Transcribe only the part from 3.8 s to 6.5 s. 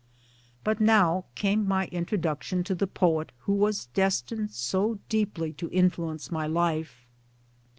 destined so deeply to influence my